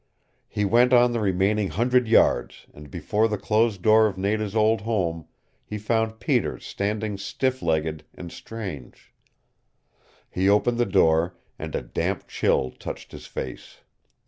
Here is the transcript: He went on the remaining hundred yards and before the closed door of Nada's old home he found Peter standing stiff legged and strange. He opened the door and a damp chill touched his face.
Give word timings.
He 0.47 0.65
went 0.65 0.93
on 0.93 1.11
the 1.11 1.19
remaining 1.19 1.69
hundred 1.69 2.07
yards 2.07 2.65
and 2.73 2.89
before 2.89 3.27
the 3.27 3.37
closed 3.37 3.83
door 3.83 4.07
of 4.07 4.17
Nada's 4.17 4.55
old 4.55 4.81
home 4.81 5.27
he 5.63 5.77
found 5.77 6.19
Peter 6.19 6.57
standing 6.57 7.19
stiff 7.19 7.61
legged 7.61 8.03
and 8.15 8.31
strange. 8.31 9.13
He 10.27 10.49
opened 10.49 10.79
the 10.79 10.87
door 10.87 11.37
and 11.59 11.75
a 11.75 11.83
damp 11.83 12.27
chill 12.27 12.71
touched 12.71 13.11
his 13.11 13.27
face. 13.27 13.81